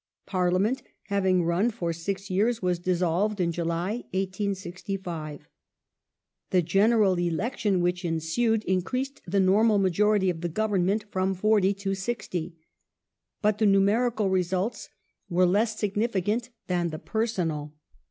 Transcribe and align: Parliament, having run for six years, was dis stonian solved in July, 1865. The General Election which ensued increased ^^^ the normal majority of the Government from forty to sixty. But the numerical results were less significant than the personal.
Parliament, 0.25 0.81
having 1.09 1.43
run 1.43 1.69
for 1.69 1.93
six 1.93 2.27
years, 2.31 2.59
was 2.59 2.79
dis 2.79 2.95
stonian 3.01 3.01
solved 3.01 3.39
in 3.39 3.51
July, 3.51 3.91
1865. 4.15 5.47
The 6.49 6.63
General 6.63 7.19
Election 7.19 7.81
which 7.81 8.03
ensued 8.03 8.63
increased 8.63 9.21
^^^ 9.29 9.31
the 9.31 9.39
normal 9.39 9.77
majority 9.77 10.31
of 10.31 10.41
the 10.41 10.49
Government 10.49 11.05
from 11.11 11.35
forty 11.35 11.75
to 11.75 11.93
sixty. 11.93 12.57
But 13.43 13.59
the 13.59 13.67
numerical 13.67 14.31
results 14.31 14.89
were 15.29 15.45
less 15.45 15.77
significant 15.77 16.49
than 16.65 16.89
the 16.89 16.97
personal. 16.97 17.75